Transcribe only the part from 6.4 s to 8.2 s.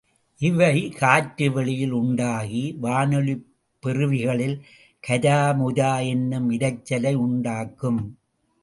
இரைச்சலை உண்டாக்கும்.